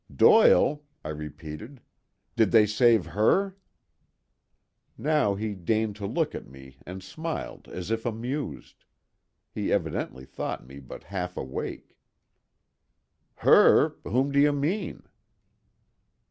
"Doyle," 0.11 0.81
I 1.05 1.09
repeated, 1.09 1.79
"did 2.35 2.49
they 2.49 2.65
save 2.65 3.05
her?" 3.05 3.55
He 4.97 5.03
now 5.03 5.35
deigned 5.35 5.95
to 5.97 6.07
look 6.07 6.33
at 6.33 6.47
me 6.47 6.79
and 6.87 7.03
smiled 7.03 7.67
as 7.67 7.91
if 7.91 8.03
amused. 8.03 8.85
He 9.53 9.71
evidently 9.71 10.25
thought 10.25 10.65
me 10.65 10.79
but 10.79 11.03
half 11.03 11.37
awake. 11.37 11.95
"Her? 13.45 13.89
Whom 14.03 14.31
do 14.31 14.39
you 14.39 14.53
mean?" 14.53 15.03